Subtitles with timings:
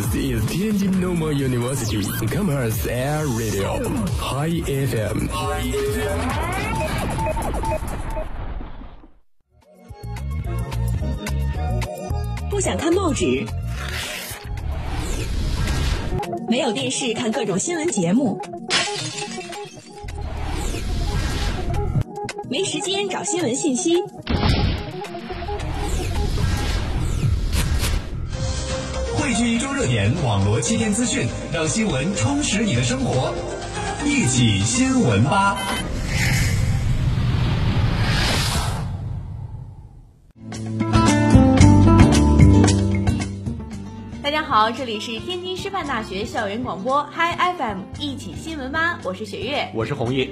[0.00, 3.84] This is Tianjin Normal University Commerce Air Radio
[4.18, 5.28] High FM。
[12.48, 13.44] 不想看报纸，
[16.48, 18.40] 没有电视看各种新闻节目，
[22.48, 24.02] 没时间找新闻信息。
[29.30, 33.32] 汇聚一周热点，网罗七天资讯，让新闻充实你的生活。
[34.04, 35.56] 一起新闻吧！
[44.20, 50.28] 大家好，这里是天津师范大学校园广播 Hi FM 一起新闻吧，我是雪月，我是红叶。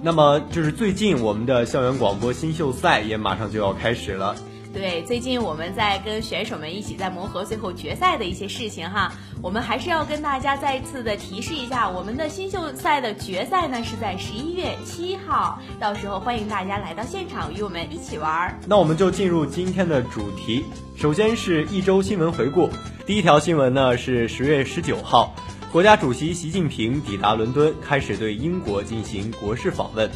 [0.00, 4.36] 那么就是最近我们的校园广播新秀赛也马上就要开始了。
[4.72, 9.12] 对，最近我们在跟选手们一起在磨合最后决赛的一些事情哈，
[9.42, 18.58] 我们还是要跟大家再次的提示一下，我们的新秀赛的决赛呢是在十一月七号，到时候欢迎大家来到现场与我们一起玩。
[18.64, 20.64] 那我们就进入今天的主题，
[20.96, 22.70] 首先是一周新闻回顾。
[23.04, 25.34] 第一条新闻呢是十月十九号，
[25.72, 30.08] 国家主席习近平抵达伦敦，开始对英国进行国事访问。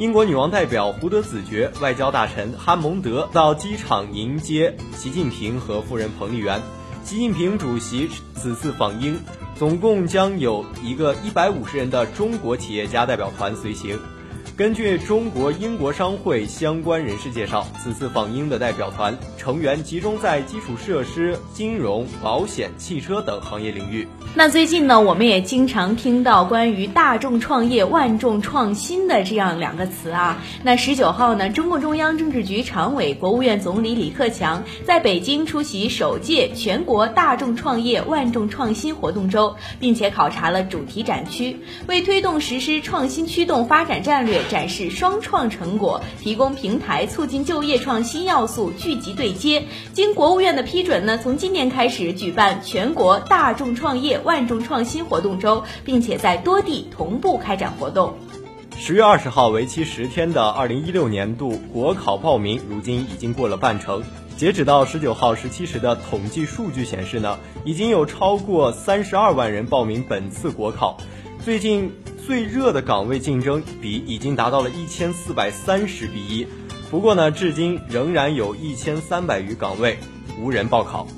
[0.00, 6.58] 英国女王代表胡德子爵、外交大臣哈蒙德到机场迎接习近平和夫人彭丽媛。
[7.04, 9.20] 习近平主席此次访英，
[9.54, 13.98] 总共将有一个一百五十人的中国企业家代表团随行。
[14.60, 24.06] 根据中国英国商会相关人士介绍，此次访英的代表团成员集中在基础设施、金融、保险、汽车等行业领域。
[24.34, 30.42] 那最近呢，我们也经常听到关于“大众创业、万众创新”的这样两个词啊。
[30.62, 44.42] 那十九号呢，中共中央政治局常委、国务院总理李克强在北京出席首届全国大众创业、万众创新活动周，并且考察了主题展区，为推动实施创新驱动发展战略。
[44.50, 49.64] 展示双创成果，提供平台，促进就业创新要素聚集对接。
[49.92, 58.14] 经国务院的批准呢，从今年开始举办全国大众创业万众创新活动周，并且在多地同步开展活动。
[58.76, 64.02] 十月二十号，为期十天的二零一六年度国考报名，如今已经过了半程。
[64.36, 70.96] 截止到十九号十七时的统计数据显示呢，已经有超过三十二万人报名本次国考。
[71.44, 71.92] 最近。
[72.26, 76.46] 最热的岗位竞争比已经达到了一千四百三十比一，
[76.88, 79.98] 不过呢，至今仍然有一千三百余岗位
[80.38, 81.08] 无人报考。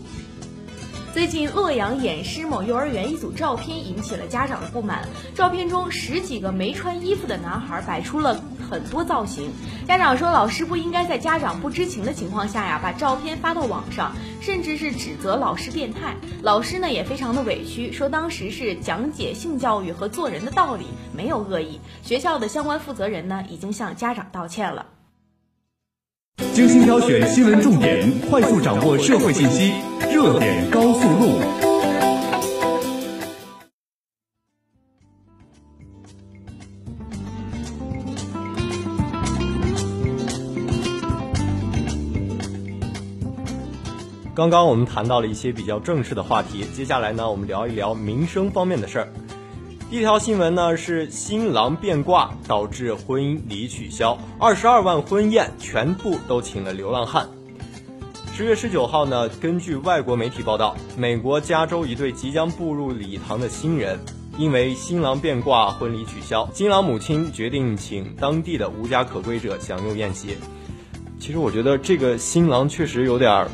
[1.13, 5.07] 最近，洛阳偃师某幼儿园一组照片引起了家长的不满。
[5.35, 9.51] 照片中十几个没穿衣服的男孩摆出了很多造型。
[9.87, 16.15] 家长说，老师不应该在家长不知情的情况下呀，把照片发到网上，甚至是指责老师变态。
[16.41, 21.81] 老师呢也非常的委屈，说当时是讲解性教育和做人的道理，没有恶意。
[22.03, 24.87] 学校的相关负责人呢已经向家长道歉了。
[26.55, 29.75] 精心挑选新闻重点，快速掌握社会信息。
[30.11, 31.72] 热点高速路。
[44.43, 49.13] 刚刚我们谈到了一些比较正式的话题，接下来呢，我们聊一聊民生方面的事儿。
[49.89, 57.29] 第一条新闻呢是新郎变卦导致婚礼取消，二十二万婚宴全部都请了流浪汉。
[58.35, 64.01] 十月十九号呢，根据外国媒体报道，美国加州一对即将步入礼堂的新人，
[64.39, 70.37] 因为新郎变卦，婚礼取消，新郎母亲决定请当地的无家可归者享用宴席。
[71.21, 73.49] 其实我觉得这个新郎确实有点儿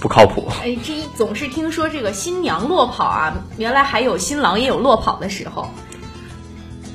[0.00, 0.48] 不靠谱。
[0.62, 5.66] 哎，这总是听说这个新娘落跑啊，原来还有新郎也有落跑的时候。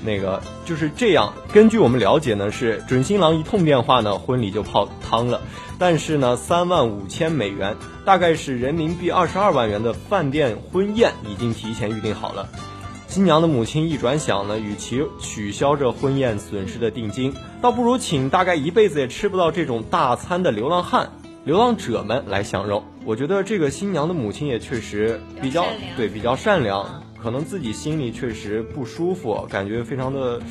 [0.04, 5.40] 那个就是这样，根据我们了解呢，是准新郎一通电话呢，婚礼就泡汤了。
[5.78, 12.48] 但是呢，三万五千美元，大概是人民币二十二万元的饭店婚宴已经提前预定好了。
[13.08, 21.12] 新娘的母亲一转想呢，与其取消这婚宴损失的定金，倒不如请大概一辈子也吃不到这种大餐的流浪汉、
[21.44, 22.84] 流浪者们来享用。
[23.04, 25.66] 我觉得这个新娘的母亲也确实比较
[25.98, 27.04] 对，比较善良。
[27.22, 30.42] 可能自己心里确实不舒服，感觉非常的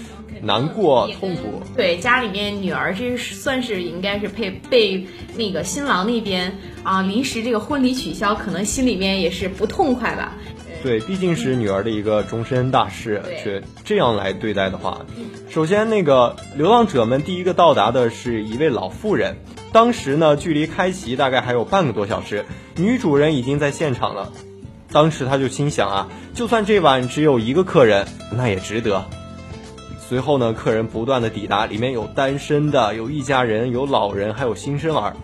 [0.41, 1.61] 难过、痛苦。
[1.75, 5.05] 对，家里面女儿这算是应该是被被
[5.37, 10.35] 那个新郎那边啊临时这个婚礼取消，可能心里面也是不痛快吧。
[10.81, 15.05] 对，毕竟是女儿的一个终身大事，却这样来对待的话，
[15.49, 19.37] 首先那个流浪者们第一个到达的是一位老妇人，
[19.73, 22.45] 当时呢距离开席大概还有半个多小时，
[22.77, 24.33] 女主人已经在现场了。
[24.93, 29.05] 当时他就心想啊，就算这晚只有一个客人，那也值得。
[30.01, 35.15] 随后呢，客人不断的抵达，里面有单身的，有一家人，有老人，还有新生儿。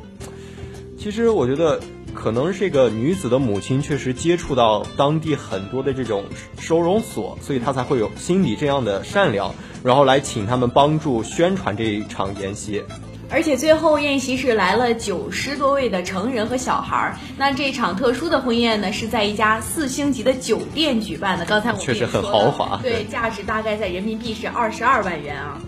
[0.96, 1.80] 其实我觉得，
[2.14, 6.24] 可能这个女子的母亲确实接触到当地很多的这种
[6.60, 9.52] 收容所，所以她才会有心里这样的善良，
[9.82, 12.84] 然后来请他们帮助宣传这一场宴席。
[13.28, 17.16] 而且最后宴席是来了九十多位的成人和小孩儿。
[17.36, 21.44] 那这场特殊的婚宴呢，是在一家四星级的酒店举办的。
[21.44, 25.58] 刚才我们确实很豪华，对，价值大概在人民币是二十二万元啊。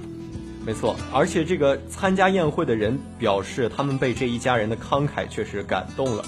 [0.65, 6.25] 没错，而且这个参加宴会的人表示，他们被这一家人的慷慨确实感动了。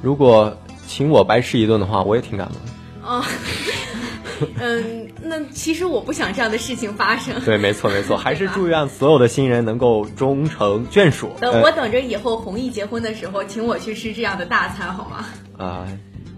[0.00, 0.56] 如果
[0.86, 2.56] 请我白吃一顿的话，我也挺感动。
[3.10, 3.24] 哦。
[4.58, 7.40] 嗯，那其实我不想这样的事情发生。
[7.44, 11.32] 对，没错没错， 还是祝愿所有的新人能够终成眷属。
[11.40, 15.26] 等我等着以后弘毅结婚的时候，请我去吃这样的大餐好吗？
[15.58, 15.86] 啊，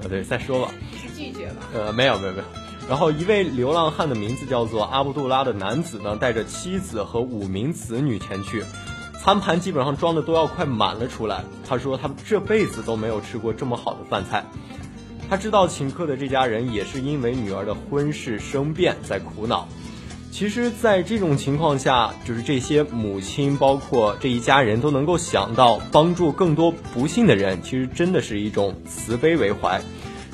[0.02, 0.72] 呃，对，再说吧。
[1.00, 1.69] 是拒绝吧？
[1.75, 2.44] 呃，没有没有没有。
[2.88, 8.64] 然后一位流浪汉的名字叫做阿布杜拉的男子呢，带着妻子和五名子女前去，
[9.22, 11.44] 餐盘基本上装的都要快满了出来。
[11.69, 14.44] 他说他这辈子都没有吃过这么好的饭菜。
[15.32, 19.67] 他知道请客的这家人也是因为女儿的婚事生变在苦恼。
[20.31, 29.81] 其实，在这种情况下，就是这些母亲，包括这一家人都能够想到帮助更多不幸的人，其实真的是一种慈悲为怀。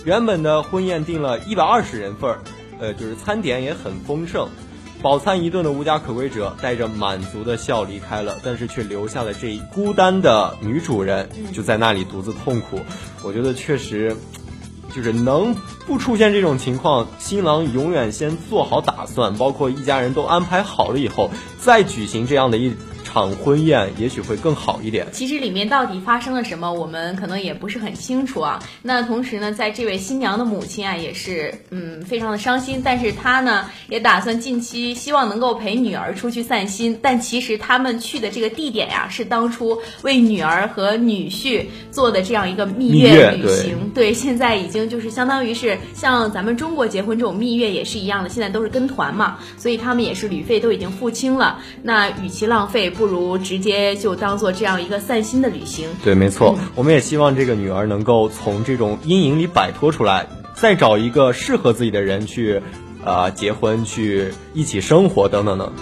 [0.05, 2.41] 原本的婚宴定了一百二十人份儿，
[2.81, 4.49] 呃，就是餐点也很丰盛，
[5.01, 12.81] 饱餐一顿的无家可归者带着满足的笑离开了，但是却留下了这孤单的女主人，就在那里独自痛苦。
[13.23, 14.17] 我觉得确实。
[14.95, 15.55] 就是能
[15.87, 21.31] 不出现这种情况，新郎永远先做好打算，包括一家人都安排好了以后，
[21.61, 22.75] 再举行这样的一。
[23.09, 25.07] 场婚宴也许会更好一点。
[25.13, 28.63] 其实里面到底发生了什么，我们可能也不是很清楚啊。
[28.83, 32.83] 那同时呢，在这位新娘的母亲啊，也是嗯非常的伤心。
[32.85, 36.99] 但是她呢，也打算近期希望能够陪女儿出去散心。
[37.01, 43.91] 但其实他们去的这个地点呀，是当初为女儿和女婿做的这样一个蜜月旅行。
[43.95, 51.61] 对，现在已经就是相当于是像咱们中国结婚这种蜜月也是一样的，现在都是跟团嘛，所以他们也是旅费都已经付清了。
[51.83, 52.93] 那与其浪费。
[52.99, 55.89] 不如直接就当做这样一个散心的旅行。
[56.03, 62.61] 对，没错，我们也希望这个女儿能够从这种阴影里摆脱出来，再找一个适合自己的人去，
[63.05, 65.73] 呃，结婚，去一起生活，等等等。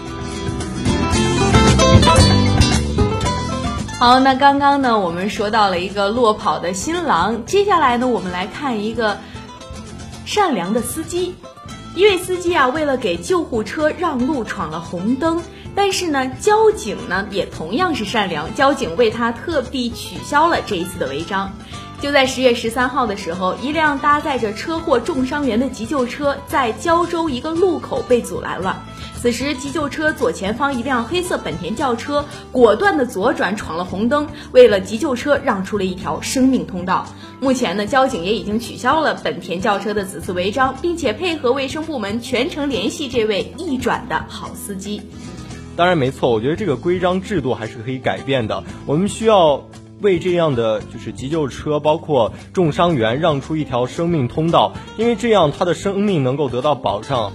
[3.98, 9.16] 好，那刚刚呢，我们说到了一个落跑的新郎，接下来呢，我们来看一个
[10.26, 11.34] 善良的司机。
[11.94, 15.40] 一位司机啊，为了给救护车让路，闯了红灯。
[15.76, 21.52] 但是呢，交警呢也同样是善良，交警为他特地取消了这一次的违章。
[22.00, 28.82] 就在十月十三号的时候，一辆搭载着车祸重伤员的急救车在胶州一个路口被阻拦了。
[29.20, 37.06] 此时，急救车左前方一辆黑色本田轿车果断的左转闯了红灯，为了急救车让出了一条生命通道。
[37.40, 45.00] 目前呢，交警也已经取消了本田轿车的此次违章，并且配合卫生部门全程联系这位易转的好司机。
[45.76, 48.64] 当然没错，我觉得这个规章制度还是可以改变的。
[48.86, 49.68] 我们需要
[50.00, 57.32] 为这样的就是急救车，包括重伤员让出一条生命通道，因为这样他的生命能够得到保障。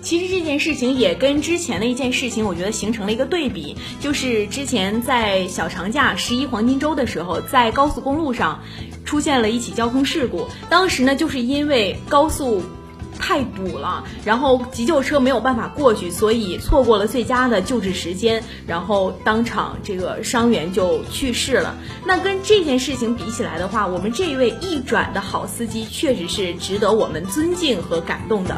[0.00, 8.60] 其实这件事情也跟之前的一件事情，我觉得形成了一个对比，就是之前在小长假十一黄金周的时候，在高速公路上
[9.04, 12.62] 出现了一起交通事故，当时呢就是因为高速。
[13.18, 21.74] 太堵了，然后急救车没有办法过去，所以错过了最佳的救治时间，然后当场这个伤员就去世了。
[22.06, 28.56] 那跟这件事情比起来的话，我们这一位一转的好司机确实是值得我们尊敬和感动的。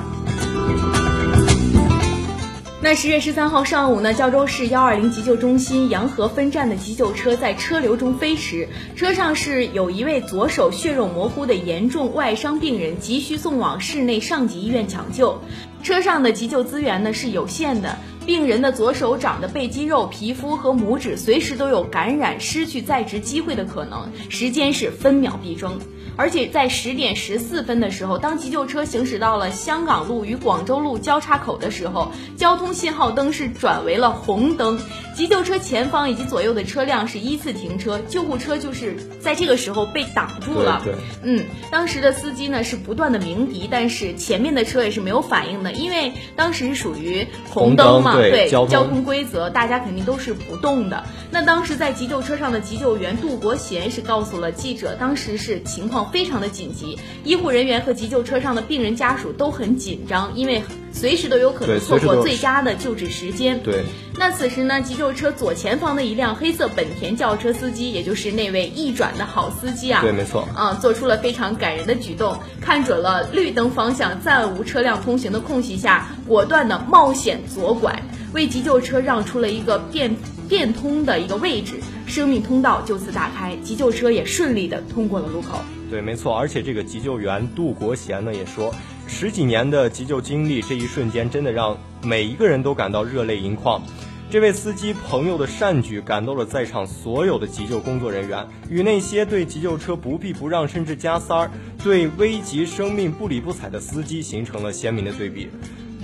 [2.83, 15.43] 那十月十三号上午呢，胶州市幺二零急救中心洋河分站的急救车在车流中飞驰，车上是有一位左手血肉模糊的严重外伤病人，急需送往市内上级医院抢救。
[15.83, 25.79] 车上的急救资源呢是有限的，病人的左手掌的背肌肉、皮肤和拇指随时都有感染、失去在职机会的可能，时间是分秒必争。
[26.21, 34.79] 而且在十点十四分的时候，当急救车行驶到了香港路与广州路交叉口的时候，交通信号灯是转为了红灯。
[35.15, 40.81] 急救车前方以及左右的车辆是依次停车，救护车就是在这个时候被挡住了。
[40.85, 48.17] 对，嗯，当时的司机呢是不断的鸣笛，但是前面的车也是没有反应的，因为当时是属于红灯嘛。
[48.17, 51.05] 对交通规则，大家肯定都是不动的。
[51.31, 60.63] 那当时在急救车上的急救员杜国贤是告诉了记者，当时是情况非常的紧急，医护人员和急救车上的病人家属都很紧张，因为
[60.93, 63.61] 随时都有可能错过最佳的救治时间。
[63.63, 63.85] 对。
[64.19, 78.03] 那此时呢，急救车左前方的一辆黑色本田轿车司机，也就是那位易转的好司机啊，对，没错，啊，做出了非常感人的举动，看准了绿灯方向暂无车辆通行的空隙下，果断的冒险左拐，
[78.35, 80.15] 为急救车让出了一个变
[80.49, 81.75] 变通的一个位置，
[82.07, 85.61] 生命通道就此打开，急救车也顺利的通过了路口。
[85.91, 88.75] 对，没错，而且这个急救员杜国贤呢也说，
[89.11, 93.83] 十几年的急救经历，这一瞬间真的让每一个人都感到热泪盈眶。
[94.31, 101.51] 这位司机朋友的善举感动了在场所有的急救工作人员，与那些对急救车不避不让甚至加塞儿、
[101.83, 105.51] 对危及生命不理不睬的司机形成了鲜明的对比。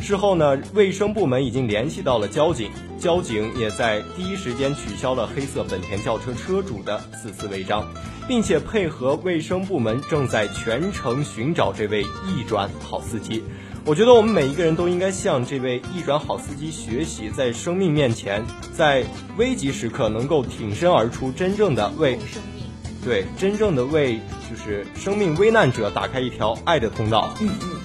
[0.02, 7.86] 事后呢，卫生部门已经联系到了交警，交警也在第一时间取消了黑色本田轿车车主的此次违章，
[8.28, 13.42] 并且配合卫生部门正在全城寻找这位易转好司机。
[13.84, 19.04] 我觉得我们每一个人都应该向这位易转好司机学习，在生命面前，在
[19.36, 22.64] 危急时刻能够挺身而出，真正的为生命，
[23.04, 24.18] 对，真正的为
[24.50, 27.32] 就是生命危难者打开一条爱的通道。
[27.40, 27.75] 嗯嗯。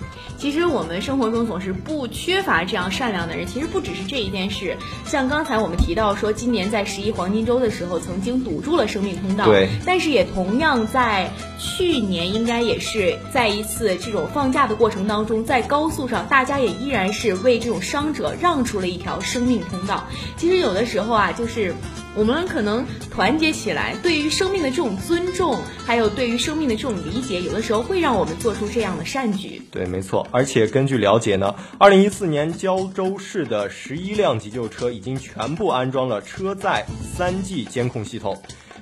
[0.41, 3.45] 其实我们生活中总是不缺乏这样善良的人。
[3.45, 9.45] 其实不只是这一件事，像刚才我们提到说，今年在十一黄金周的时候，曾经堵住了生命通道。
[9.45, 9.69] 对。
[9.86, 11.29] 但是也同样在
[11.60, 20.05] 去年，应该也是在一次这种放假的过程当中，在高速上，大家也依然是为这种伤者让出了一条生命通道。
[20.38, 21.75] 其实有的时候啊，就是。
[22.13, 29.61] 我们可能团结起来，对于生命的这种尊重，还有对于生命的这种理解，有的时候会让我们做出这样的善举。
[29.71, 30.27] 对，没错。
[30.29, 38.37] 而且根据了解呢，二零一四年胶州市的十一辆急救车已经全部安装了车载三 G 监控系统。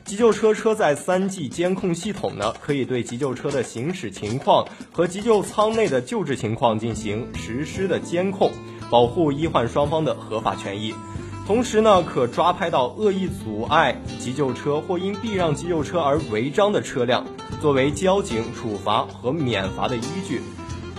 [0.06, 8.52] 急救车车载三 G 监控系统呢，可以对急救车的行驶情况和急救舱内的救治情况进行实时的监控，
[8.90, 10.96] 保护医患双方的合法权益。
[11.50, 17.26] 同时呢，可抓拍到恶意阻碍急救车或因避让急救车而违章的车辆，
[17.60, 20.44] 作为交警处罚和免罚的依据。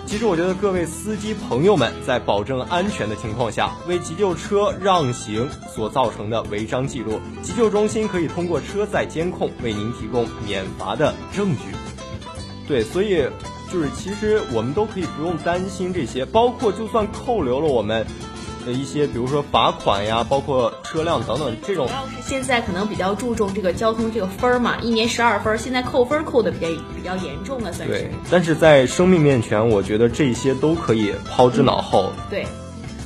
[0.05, 11.73] 其实，我觉得各位司机朋友们在保证安全的情况下，为急救车让行所造成的违章记录，急救中心可以通过车载监控为您提供免罚的证据。
[12.67, 13.25] 对，所以
[13.71, 18.05] 就是其实我们都可以不用担心这些，包括就算扣留了我们。
[18.61, 21.87] 的一些，比如说罚款呀，包括车辆等等这种。
[21.87, 27.93] 主要是现在可能比较注重这个交通这个分儿嘛，一年十二分，现在扣分扣的比较比较严重了，算是。
[27.93, 32.11] 对，但是在生命面前，我觉得这些都可以抛之脑后。
[32.29, 32.45] 对，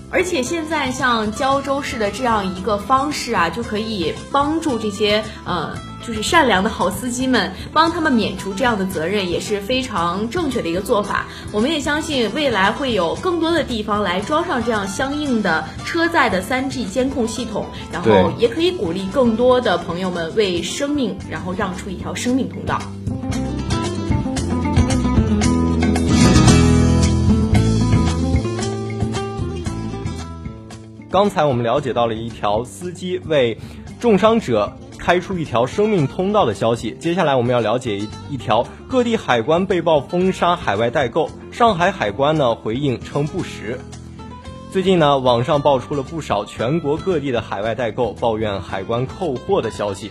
[0.09, 5.75] 而且现在像胶州市的这样一个方式啊，就可以帮助这些呃。
[6.05, 11.25] 就是善良的好司机们，帮他们免除这样的责任，也是非常正确的一个做法。
[11.51, 22.79] 我们也相信未来会有更多的地方来装上这样相应的车载的三 G 监控系统，然后也可以鼓励更多的朋友们为生命，然后让出一条生命通道。
[31.09, 33.57] 刚才我们了解到了一条司机为
[33.99, 34.77] 重伤者。
[35.05, 36.97] 开出一条生命通道的消息。
[36.99, 43.79] 接下来我们要了解一一条各地海关被曝封杀海外代购，上海海关呢回应称不实。
[44.71, 50.09] 最近呢，网上爆出了不少全国各地的海外代购抱怨海关扣货的消息，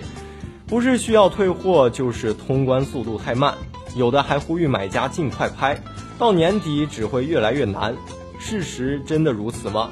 [0.69, 3.53] 不是需要退货，就是通关速度太慢，
[3.97, 5.83] 有的还呼吁买家尽快拍，
[6.21, 7.97] 到年底只会越来越难。
[8.39, 9.91] 事实真的如此吗？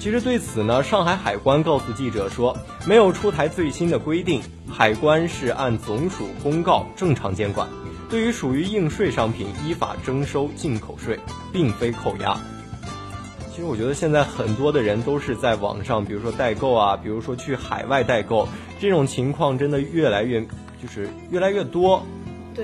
[0.00, 4.40] 其实对此呢，上海海关告诉记者说，没有出台最新的规定，
[4.70, 7.68] 海关是按总署公告正常监管。
[8.08, 11.18] 对于属于应税商品，依法征收进口税，
[11.52, 12.38] 并非扣押。
[13.50, 18.48] 其实我觉得现在很多的人都是在网上，比如说代购啊，比如说去海外代购，
[18.80, 20.40] 这种情况真的越来越，
[20.80, 22.06] 就是越来越多。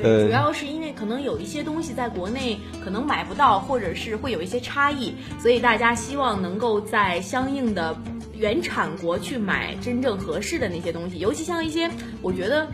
[0.02, 7.96] 对，主要是因为可能有一些东西在国内可能买不到，或者是会有一些差异，所以大家希望能够在相应的
[8.34, 11.18] 原产国去买真正合适的那些东西。
[11.18, 12.66] 尤其像一些，我觉得，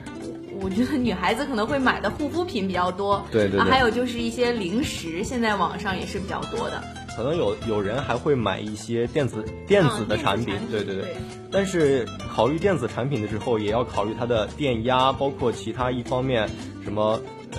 [0.61, 6.83] 我觉得女孩子可能会买的护肤品比较多，对对，还有就是一些零食，现在网上也是比较多的。
[7.17, 11.17] 可能有有人还会买一些电子电子的产品，对对对。
[11.53, 16.49] 但是考虑电子产品的时候，也要考虑它的电压，包括其他一方面，
[16.85, 17.21] 什么
[17.53, 17.59] 呃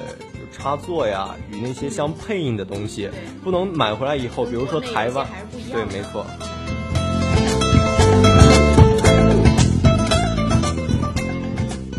[0.51, 3.10] 插座呀，与那些相配应的东西，
[3.43, 5.27] 不能买回来以后，比如说台湾，
[5.72, 6.25] 对，没错。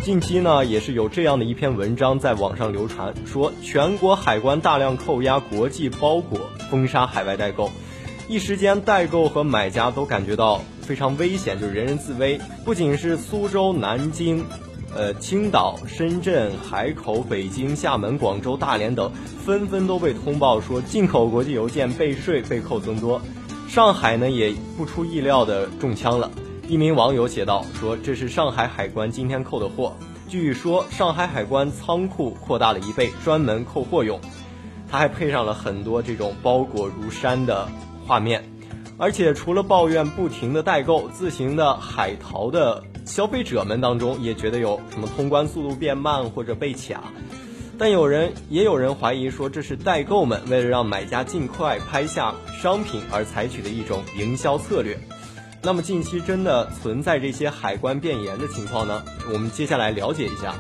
[0.02, 7.70] 近期呢，也是有这样的一篇文章在网上流传，说全国海关大量扣押国际包裹，封杀海外代购，
[8.28, 12.40] 一时间代购和买家都感觉到非常危险，就人人自危。
[12.64, 14.44] 不仅是苏州、南京、
[14.92, 19.12] 呃青岛、深圳、海口、北京、厦门、广州、大连等，
[19.44, 23.22] 纷纷都被通报说进口国际邮件被税被扣增多。
[23.68, 26.28] 上海呢，也不出意料的中枪了。
[26.72, 29.94] 一名网友写道：“说这是上海海关今天扣的货。
[30.26, 34.18] 据说上海海关仓库扩大了一倍，专门扣货用。
[34.90, 37.68] 他还配上了很多这种包裹如山的
[38.06, 38.42] 画面。
[38.96, 47.04] 而且除了抱怨不停的代购，自行的海淘的消费者们当中也觉得有什么通关速度变慢或者被卡。
[47.76, 54.98] 但有人也有人怀疑说，这是代购们为了让买家尽快拍下商品而采取的一种营销策略。”
[55.64, 59.00] 那么近期真的存在这些海关变严的情况呢？
[59.32, 60.56] 我们接下来了解一下。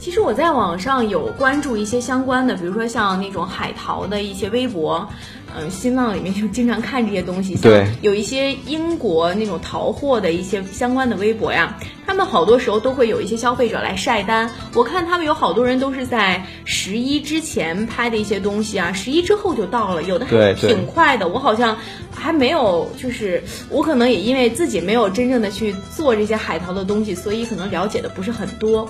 [0.00, 5.06] 其实我在网上有关注一些相关的，比如说像那种海淘的一些微博，
[5.54, 7.54] 嗯，新浪里面就经常看这些东西。
[7.56, 11.76] 对，有一些英国那种淘货的一些相关的微博呀，
[12.06, 14.50] 他们好多时候都会有一些消费者来晒单。
[14.74, 21.28] 我看他们有好多人都是在十一之前拍的一些东西啊，十一之后就到了，有的还挺快的。
[21.28, 21.76] 我好像
[22.10, 28.88] 还没有，就是我可能也因为自己没有真正的去做这些海淘的东西，所以可能了解的不是很多。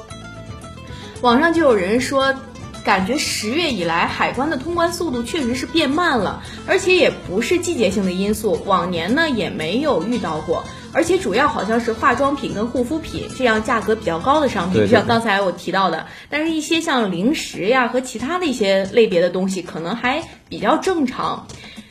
[1.23, 2.35] 网上就有人说，
[2.83, 21.47] 感觉十月以来海关的通关速度确实是变慢了，而且也不是季节性的因素，往年呢也没有遇到过，而且主要好像是化妆品跟护肤品这样价格比较高的商品，就像刚才我提到的，但是一些像零食呀和其他的一些类别的东西，可能还比较正常。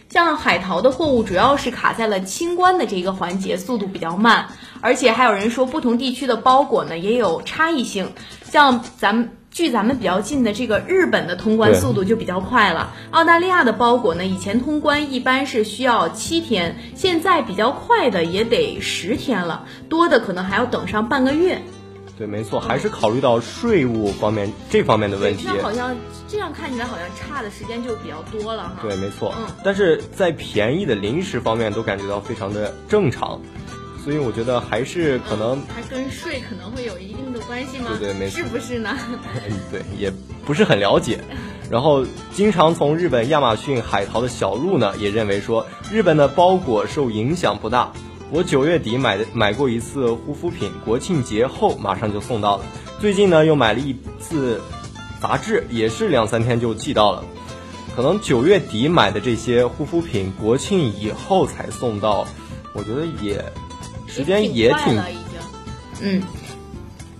[0.10, 4.48] 像海淘的货物主要是卡在了清关的这个环节，速度比较慢，
[4.82, 8.12] 而且还有人说不同地区的包裹呢也有差异性。
[8.44, 21.62] 像咱们距咱们比较近的这个日本的通关速度就比较快了，澳大利亚的包裹呢，以前通关一般是需要七天，现在比较快的也得十天了，多的可能还要等上半个月。
[22.19, 25.45] 对，没错，还是考虑到税务方面这方面的问题。
[25.47, 25.95] 那好像
[26.27, 28.75] 这样看起来好像差的时间就比较多了哈。
[28.82, 29.34] 对，没错。
[29.39, 33.41] 嗯，但是在便宜的零食方面都感觉到非常的正常。
[34.03, 37.91] 所以我觉得还是可能，它跟税可能会有一定的关系吗？
[37.99, 38.97] 对对，没错，是不是呢？
[39.71, 40.12] 对，也
[40.45, 41.19] 不是很了解。
[41.69, 47.91] 然后，经常从日本亚马逊海淘的小鹿呢，也认为说日本的包裹受影响不大。
[48.32, 52.65] 我九月底买的买过一次护肤品，国庆节后马上就送到了。
[53.00, 54.62] 最近呢，又买了一次
[55.22, 57.24] 杂志，也是两三天就寄到了。
[57.96, 62.28] 可能九月底买的这些护肤品，国庆以后才送到，
[62.74, 63.44] 我觉得也。
[64.08, 65.39] 时间也挺了，已经，
[66.02, 66.24] 嗯，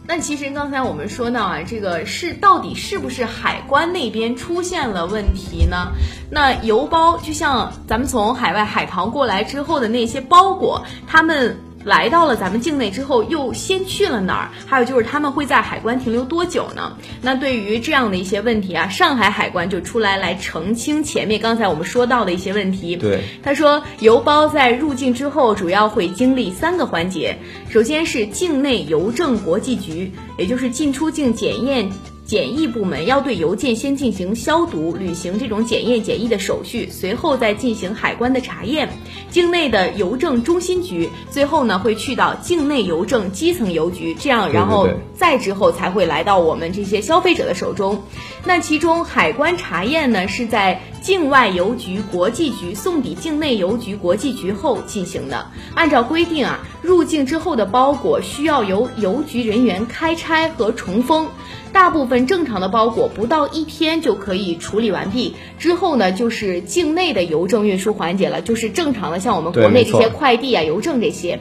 [0.10, 5.92] 那其实刚才我们说到啊，这个是到底是不是海关那边出现了问题呢？
[6.32, 11.60] 那邮包就像咱们从海外海淘过来之后的那些包裹，他们。
[11.86, 14.52] 来到了咱们境内之后，又先去了哪儿？
[14.68, 16.98] 还有就是他们会在海关停留多久呢？
[17.22, 22.96] 那对于这样的一些问题啊，上海海关就出来来澄清前面刚才我们说到的一些问题。
[22.98, 27.38] 对，他说邮包在入境之后，主要会经历三个环节，
[27.70, 31.90] 首先是境内邮政国际局，也就是进出境检验。
[32.30, 38.88] 检疫部门要对邮件先进行消毒，履行这种检验检疫的手续，随后再进行海关的查验。
[39.32, 48.04] 境内的邮政中心局最后呢会去到境内邮政基层邮局，这样然后再之后才会来到我们这些消费者的手中。
[48.46, 55.48] 那其中海关查验呢是在境外邮局国际局送抵境内邮局国际局后进行的。
[55.76, 61.28] 按照规定啊，入境之后的包裹需要由邮局人员开拆和重封。
[61.72, 71.40] 大部分正常的包裹不到一天就可以处理完毕，之后呢就是境内的邮政运输环节了，就是正常的像我们国内这些快递啊、邮政这些。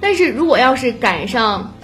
[0.00, 1.74] 但是如果要是赶上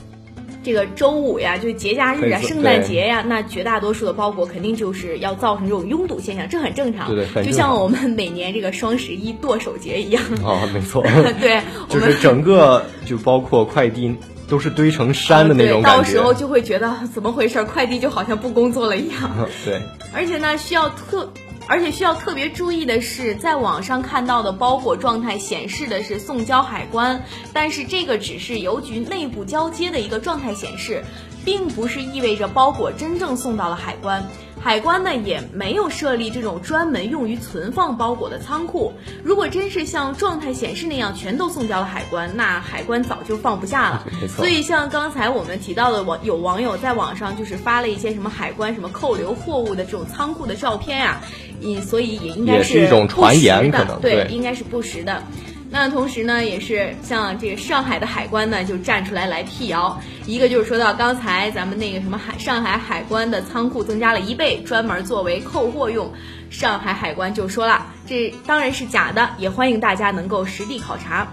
[0.66, 7.08] 这个周五呀，就节假日啊、圣诞节呀，那绝大多数的包裹肯定就是要造成这种拥堵现象，这很正常。
[7.14, 10.20] 对对，就像我们每年这个双十一剁手节一样。
[10.44, 11.04] 啊，没错。
[11.40, 14.12] 对，就是整个就包括快递。
[14.48, 17.64] 都是堆成山的那种感觉，到时候就会觉得怎么回事？
[17.64, 19.18] 快递就好像不工作了一样。
[19.66, 19.82] 对，
[20.14, 21.28] 而且呢，需要特，
[21.68, 31.04] 而且需要特别注意的是，在网上看到的包裹状态显示的是送交海关，但是这个只是邮局内部交接的一个状态显示，
[31.44, 34.28] 并不是意味着包裹真正送到了海关。
[34.60, 38.92] 海关呢也没有设立这种专门用于存放包裹的仓库。
[39.22, 44.06] 如果真是像状态显示那样全都送交了海关，那海关早就放不下了。
[44.28, 51.20] 所以像刚才我们提到的网有网友在网上就是发了一些什么海关什么扣留货物的这种仓库的照片呀，
[51.62, 55.22] 嗯，所以也应该是一种传言，可能对，应该是不实的。
[55.68, 60.00] 那同时呢，也是像这个上海的海关呢，就站出来来辟谣。
[60.24, 66.12] 一个就是说到刚才咱们那个什么海上海海关的仓库增加了一倍，专门作为扣货用。
[66.48, 71.26] 上海海关就说了，这当然是假的，也欢迎大家能够实地考察。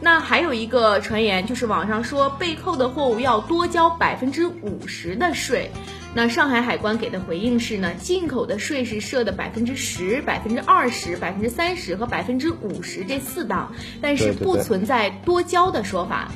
[0.00, 5.70] 那还有一个传言，就是网上说被扣的货物要多交百分之五十的税。
[6.16, 16.30] 那上海海关给的回应是呢，进口的税是设的百分之十、百分之二十、百分之三十和百分之五十这四档，但是不存在多交的说法。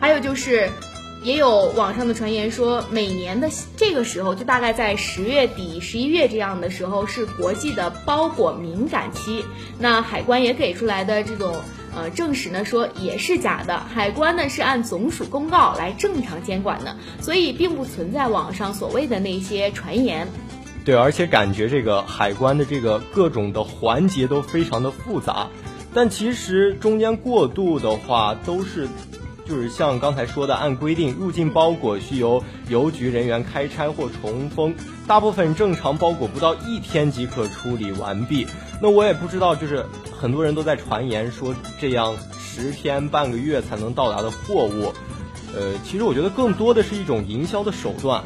[0.00, 0.68] 还有就是，
[1.22, 9.44] 也有网上的传言说，每年的这个时候，就大概在十月底、十一月这样的时候，是国际的包裹敏感期。
[9.78, 11.54] 那海关也给出来的这种。
[11.96, 20.28] 呃，证实呢说也是假的，海关呢是按总署公告来正常监管的，所以并不存在网上所谓的那些传言。
[20.84, 25.48] 对，而且感觉这个海关的这个各种的环节都非常的复杂，
[25.94, 28.86] 但其实中间过渡的话都是，
[29.46, 34.74] 就是像刚才说的，按规定入境包裹需由邮局人员开拆或重封，
[35.06, 38.46] 大部分正常包裹不到一天即可处理完毕。
[38.82, 44.92] 那我也不知道，就是很多人都在传言说这样十天半个月才能到达的货物，
[45.54, 48.24] 呃，其实我觉得更多的是一种营销的手段。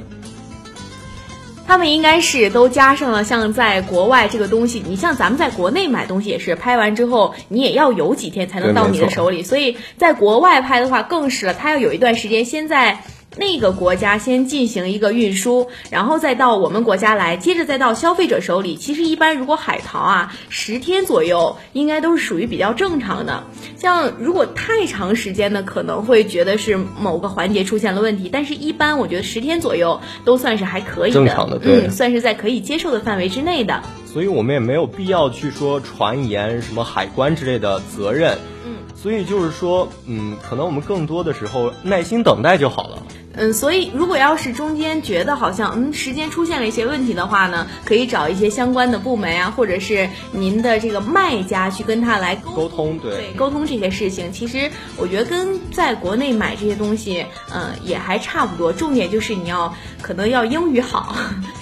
[1.70, 13.04] 他们应该是都加上了像在国外这个东西，你像咱们在国内买东西也是拍完之后你也要有几天才能到你的手里，所以在国外拍的话更是了，他要有一段时间先在。
[13.40, 18.76] 那个国家先进行一个运输，然后再到我们国家来，接着再到消费者手里。
[18.76, 23.44] 其实一般如果海淘啊，十天左右应该都是属于比较正常的。
[23.78, 28.28] 像如果太长时间的，可能会觉得是某个环节出现了问题。
[28.30, 33.82] 但是一般我觉得十天左右都算是还可以的，正常的，对，算是在可以接受的范围之内的。
[34.04, 38.36] 所以我们也没有必要去说传言什么海关之类的责任。
[38.66, 42.99] 嗯，所以就是说，嗯，可能我们更多的时候耐心等待就好了。
[43.34, 54.32] 嗯，所以如果要是中间觉得好像嗯时间出现了一些问题的话呢，可以找一些相关的部门啊，或者是您的这个卖家去跟他来沟通，对，沟通这些事情。
[54.32, 58.72] 其实我觉得跟在国内买这些东西，嗯，也还差不多。
[58.72, 61.14] 重点就是你要可能要英语好，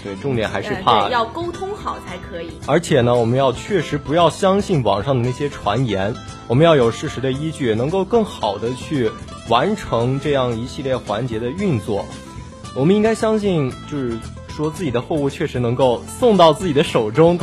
[0.02, 2.50] 对，重点还是 怕要沟通好才可以。
[2.66, 6.14] 而且呢，我们要确实不要相信网上的那些传言，
[6.46, 9.11] 我们要有事实的依据，能够更好的去。
[9.49, 12.05] 完成这样一系列环节的运作，
[12.75, 14.19] 我们应该相信，就是
[14.55, 17.39] 说自己的货物确实能够送到自己的手中。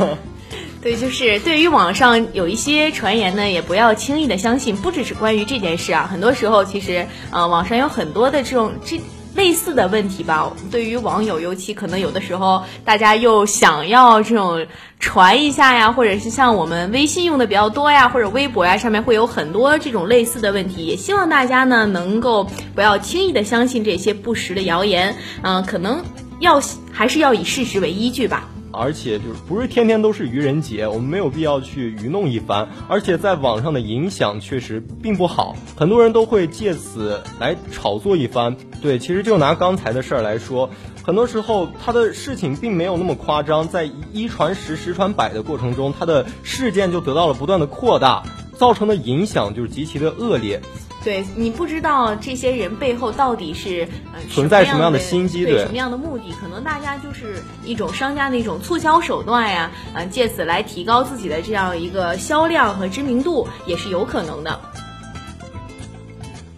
[0.82, 4.76] 对，就是对于网上有一些传言呢，也不要轻易的相信。
[4.76, 9.00] 不只是关于这件事啊，很多时候其实，呃，网上有很多的这种这。
[9.36, 14.66] 类似的问题吧，对于网友，尤其可能有的时候大家又想要这种
[14.98, 20.86] 传一下呀，或者是像我们微信用的比较多呀，或者微博呀，上面会有很多这种类似的问题。
[20.86, 26.02] 也希望大家呢能够不要轻易的相信这些不实的谣言，嗯，可能
[26.40, 28.48] 要还是要以事实为依据吧。
[28.72, 32.68] 而且就是不是天天都是愚人节，我们没有必要去愚弄一番。
[32.88, 38.56] 而且在网上的影响确实并不好，很多人都会借此来炒作一番。
[38.82, 40.70] 对，其实就拿刚才的事儿来说，
[41.02, 48.22] 很多时候他的事情并没有那么夸张，在一传十、十传百的过程中，他的事件就得到了不断的扩大，
[48.54, 50.60] 造成的影响就是极其的恶劣。
[51.06, 56.32] 对你不知道这些人背后到底是呃存在什么样的心机，对什么样的目的？
[56.40, 64.58] 可能大家就是一种商家的一种促销手段呀，呃，借此来提高自己的这样一个销量和知名度，也是有可能的。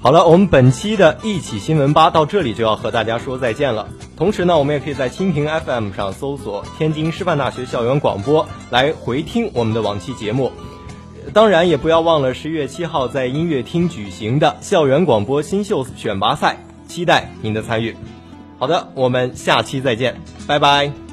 [0.00, 3.86] 好了，我们本期的一起新闻吧到这里就要和大家说再见了。
[4.16, 10.50] 同时呢，我们也可以在蜻蜓 FM 上搜索天津师范大学校园广播来回听我们的往期节目。
[11.32, 17.94] 当然，也不要忘了十月七号在音乐厅举行的校园广播新秀选拔赛，期待您的参与。
[18.58, 21.07] 好的，我们下期再见，拜拜。